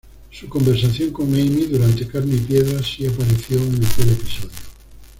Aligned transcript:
Su 0.31 0.49
conversación 0.49 1.11
con 1.11 1.27
Amy 1.31 1.67
durante 1.67 2.07
"Carne 2.07 2.35
y 2.35 2.39
piedra" 2.39 2.81
sí 2.81 3.05
apareció 3.05 3.57
en 3.59 3.85
aquel 3.85 4.09
episodio. 4.09 4.49